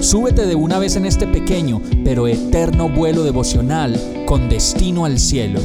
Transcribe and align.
súbete 0.00 0.46
de 0.46 0.54
una 0.54 0.78
vez 0.78 0.96
en 0.96 1.06
este 1.06 1.26
pequeño 1.26 1.80
pero 2.04 2.26
eterno 2.26 2.88
vuelo 2.88 3.22
devocional 3.22 3.98
con 4.26 4.48
destino 4.48 5.04
al 5.04 5.18
cielo. 5.18 5.60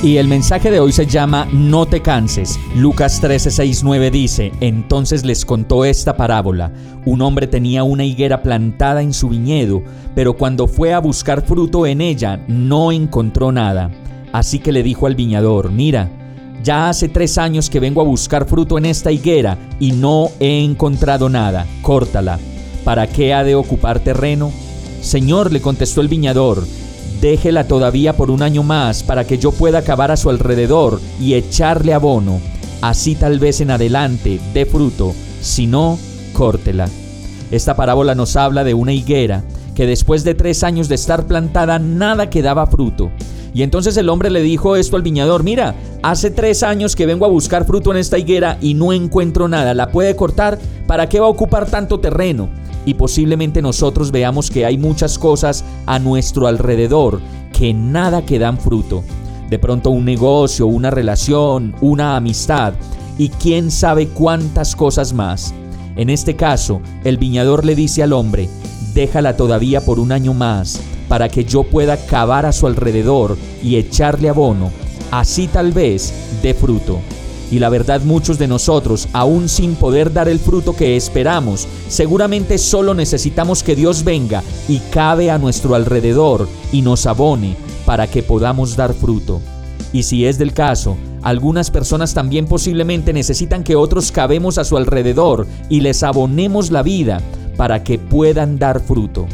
Y 0.00 0.18
el 0.18 0.28
mensaje 0.28 0.70
de 0.70 0.78
hoy 0.78 0.92
se 0.92 1.06
llama 1.06 1.48
No 1.52 1.84
te 1.84 2.00
canses. 2.00 2.58
Lucas 2.76 3.20
13:69 3.20 4.12
dice, 4.12 4.52
entonces 4.60 5.24
les 5.24 5.44
contó 5.44 5.84
esta 5.84 6.16
parábola. 6.16 6.72
Un 7.04 7.20
hombre 7.20 7.48
tenía 7.48 7.82
una 7.82 8.04
higuera 8.04 8.42
plantada 8.42 9.02
en 9.02 9.12
su 9.12 9.28
viñedo, 9.28 9.82
pero 10.14 10.34
cuando 10.34 10.68
fue 10.68 10.94
a 10.94 11.00
buscar 11.00 11.42
fruto 11.42 11.84
en 11.84 12.00
ella 12.00 12.44
no 12.46 12.92
encontró 12.92 13.50
nada. 13.50 13.90
Así 14.32 14.60
que 14.60 14.70
le 14.70 14.84
dijo 14.84 15.06
al 15.06 15.16
viñador, 15.16 15.72
mira, 15.72 16.08
ya 16.62 16.88
hace 16.88 17.08
tres 17.08 17.38
años 17.38 17.70
que 17.70 17.80
vengo 17.80 18.00
a 18.00 18.04
buscar 18.04 18.46
fruto 18.46 18.78
en 18.78 18.86
esta 18.86 19.12
higuera 19.12 19.58
y 19.78 19.92
no 19.92 20.30
he 20.40 20.64
encontrado 20.64 21.28
nada. 21.28 21.66
Córtala. 21.82 22.38
¿Para 22.84 23.06
qué 23.06 23.34
ha 23.34 23.44
de 23.44 23.54
ocupar 23.54 24.00
terreno? 24.00 24.50
Señor, 25.00 25.52
le 25.52 25.60
contestó 25.60 26.00
el 26.00 26.08
viñador, 26.08 26.64
déjela 27.20 27.64
todavía 27.64 28.16
por 28.16 28.30
un 28.30 28.42
año 28.42 28.62
más 28.62 29.02
para 29.02 29.24
que 29.24 29.38
yo 29.38 29.52
pueda 29.52 29.82
cavar 29.82 30.10
a 30.10 30.16
su 30.16 30.30
alrededor 30.30 31.00
y 31.20 31.34
echarle 31.34 31.94
abono. 31.94 32.40
Así 32.80 33.14
tal 33.14 33.38
vez 33.38 33.60
en 33.60 33.70
adelante 33.70 34.40
dé 34.54 34.66
fruto, 34.66 35.14
si 35.40 35.66
no, 35.66 35.98
córtela. 36.32 36.88
Esta 37.50 37.76
parábola 37.76 38.14
nos 38.14 38.36
habla 38.36 38.64
de 38.64 38.74
una 38.74 38.92
higuera 38.92 39.44
que 39.74 39.86
después 39.86 40.24
de 40.24 40.34
tres 40.34 40.64
años 40.64 40.88
de 40.88 40.96
estar 40.96 41.26
plantada 41.26 41.78
nada 41.78 42.30
quedaba 42.30 42.66
fruto. 42.66 43.10
Y 43.54 43.62
entonces 43.62 43.96
el 43.96 44.08
hombre 44.08 44.30
le 44.30 44.42
dijo 44.42 44.76
esto 44.76 44.96
al 44.96 45.02
viñador, 45.02 45.42
mira, 45.42 45.74
hace 46.02 46.30
tres 46.30 46.62
años 46.62 46.96
que 46.96 47.06
vengo 47.06 47.24
a 47.24 47.28
buscar 47.28 47.64
fruto 47.64 47.90
en 47.90 47.98
esta 47.98 48.18
higuera 48.18 48.58
y 48.60 48.74
no 48.74 48.92
encuentro 48.92 49.48
nada, 49.48 49.74
¿la 49.74 49.90
puede 49.90 50.16
cortar? 50.16 50.58
¿Para 50.86 51.08
qué 51.08 51.20
va 51.20 51.26
a 51.26 51.30
ocupar 51.30 51.66
tanto 51.66 52.00
terreno? 52.00 52.48
y 52.88 52.94
posiblemente 52.94 53.60
nosotros 53.60 54.10
veamos 54.10 54.50
que 54.50 54.64
hay 54.64 54.78
muchas 54.78 55.18
cosas 55.18 55.62
a 55.84 55.98
nuestro 55.98 56.46
alrededor 56.46 57.20
que 57.52 57.74
nada 57.74 58.24
que 58.24 58.38
dan 58.38 58.56
fruto. 58.56 59.04
De 59.50 59.58
pronto 59.58 59.90
un 59.90 60.06
negocio, 60.06 60.66
una 60.66 60.90
relación, 60.90 61.74
una 61.82 62.16
amistad 62.16 62.72
y 63.18 63.28
quién 63.28 63.70
sabe 63.70 64.08
cuántas 64.08 64.74
cosas 64.74 65.12
más. 65.12 65.52
En 65.96 66.08
este 66.08 66.34
caso, 66.34 66.80
el 67.04 67.18
viñador 67.18 67.66
le 67.66 67.74
dice 67.74 68.02
al 68.02 68.14
hombre, 68.14 68.48
déjala 68.94 69.36
todavía 69.36 69.82
por 69.82 69.98
un 70.00 70.10
año 70.10 70.32
más, 70.32 70.80
para 71.08 71.28
que 71.28 71.44
yo 71.44 71.64
pueda 71.64 71.98
cavar 72.06 72.46
a 72.46 72.52
su 72.52 72.66
alrededor 72.66 73.36
y 73.62 73.76
echarle 73.76 74.30
abono, 74.30 74.70
así 75.10 75.46
tal 75.46 75.72
vez 75.72 76.12
dé 76.42 76.54
fruto. 76.54 77.00
Y 77.50 77.60
la 77.60 77.70
verdad 77.70 78.02
muchos 78.02 78.38
de 78.38 78.46
nosotros, 78.46 79.08
aún 79.12 79.48
sin 79.48 79.74
poder 79.74 80.12
dar 80.12 80.28
el 80.28 80.38
fruto 80.38 80.76
que 80.76 80.96
esperamos, 80.96 81.66
seguramente 81.88 82.58
solo 82.58 82.92
necesitamos 82.94 83.62
que 83.62 83.74
Dios 83.74 84.04
venga 84.04 84.42
y 84.68 84.78
cabe 84.90 85.30
a 85.30 85.38
nuestro 85.38 85.74
alrededor 85.74 86.46
y 86.72 86.82
nos 86.82 87.06
abone 87.06 87.56
para 87.86 88.06
que 88.06 88.22
podamos 88.22 88.76
dar 88.76 88.92
fruto. 88.92 89.40
Y 89.92 90.02
si 90.02 90.26
es 90.26 90.36
del 90.38 90.52
caso, 90.52 90.98
algunas 91.22 91.70
personas 91.70 92.12
también 92.12 92.46
posiblemente 92.46 93.12
necesitan 93.12 93.64
que 93.64 93.76
otros 93.76 94.12
cabemos 94.12 94.58
a 94.58 94.64
su 94.64 94.76
alrededor 94.76 95.46
y 95.70 95.80
les 95.80 96.02
abonemos 96.02 96.70
la 96.70 96.82
vida 96.82 97.20
para 97.56 97.82
que 97.82 97.98
puedan 97.98 98.58
dar 98.58 98.80
fruto. 98.80 99.26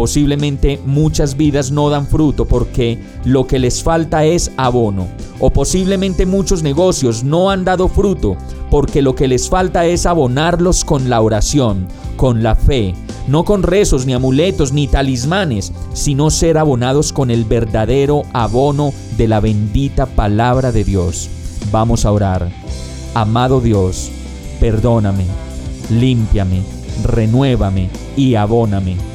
Posiblemente 0.00 0.80
muchas 0.86 1.36
vidas 1.36 1.72
no 1.72 1.90
dan 1.90 2.06
fruto 2.06 2.46
porque 2.46 2.98
lo 3.26 3.46
que 3.46 3.58
les 3.58 3.82
falta 3.82 4.24
es 4.24 4.50
abono. 4.56 5.08
O 5.40 5.50
posiblemente 5.50 6.24
muchos 6.24 6.62
negocios 6.62 7.22
no 7.22 7.50
han 7.50 7.66
dado 7.66 7.86
fruto 7.86 8.38
porque 8.70 9.02
lo 9.02 9.14
que 9.14 9.28
les 9.28 9.50
falta 9.50 9.84
es 9.84 10.06
abonarlos 10.06 10.86
con 10.86 11.10
la 11.10 11.20
oración, 11.20 11.86
con 12.16 12.42
la 12.42 12.54
fe, 12.54 12.94
no 13.28 13.44
con 13.44 13.62
rezos 13.62 14.06
ni 14.06 14.14
amuletos 14.14 14.72
ni 14.72 14.88
talismanes, 14.88 15.70
sino 15.92 16.30
ser 16.30 16.56
abonados 16.56 17.12
con 17.12 17.30
el 17.30 17.44
verdadero 17.44 18.22
abono 18.32 18.94
de 19.18 19.28
la 19.28 19.40
bendita 19.40 20.06
palabra 20.06 20.72
de 20.72 20.82
Dios. 20.82 21.28
Vamos 21.70 22.06
a 22.06 22.12
orar. 22.12 22.48
Amado 23.12 23.60
Dios, 23.60 24.10
perdóname, 24.60 25.26
límpiame, 25.90 26.62
renuévame 27.04 27.90
y 28.16 28.36
abóname 28.36 29.09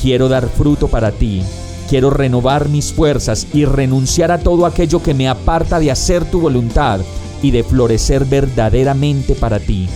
Quiero 0.00 0.28
dar 0.28 0.48
fruto 0.48 0.88
para 0.88 1.12
ti. 1.12 1.42
Quiero 1.88 2.10
renovar 2.10 2.68
mis 2.68 2.92
fuerzas 2.92 3.46
y 3.52 3.64
renunciar 3.64 4.30
a 4.30 4.38
todo 4.38 4.64
aquello 4.64 5.02
que 5.02 5.12
me 5.12 5.28
aparta 5.28 5.78
de 5.78 5.90
hacer 5.90 6.24
tu 6.24 6.40
voluntad 6.40 7.00
y 7.42 7.50
de 7.50 7.64
florecer 7.64 8.24
verdaderamente 8.24 9.34
para 9.34 9.58
ti. 9.58 9.88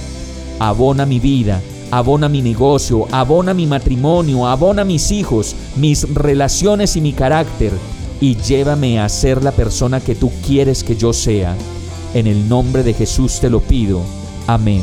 Abona 0.59 1.07
mi 1.07 1.21
vida, 1.21 1.61
abona 1.91 2.29
mi 2.29 2.43
negocio, 2.43 3.07
abona 3.13 3.55
mi 3.55 3.67
matrimonio, 3.67 4.47
abona 4.47 4.85
mis 4.85 5.11
hijos, 5.11 5.55
mis 5.77 6.13
relaciones 6.13 6.97
y 6.97 7.01
mi 7.01 7.13
carácter, 7.13 7.73
y 8.21 8.37
llévame 8.37 9.01
a 9.01 9.09
ser 9.09 9.43
la 9.43 9.53
persona 9.53 10.01
que 10.01 10.15
tú 10.15 10.31
quieres 10.47 10.83
que 10.83 10.97
yo 10.97 11.13
sea. 11.13 11.55
En 12.15 12.27
el 12.27 12.49
nombre 12.49 12.83
de 12.83 12.95
Jesús 12.95 13.41
te 13.41 13.51
lo 13.51 13.61
pido. 13.61 14.01
Amén. 14.47 14.83